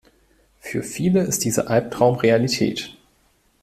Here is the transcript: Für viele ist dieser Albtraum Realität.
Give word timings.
Für 0.57 0.81
viele 0.81 1.21
ist 1.21 1.43
dieser 1.45 1.69
Albtraum 1.69 2.15
Realität. 2.15 2.97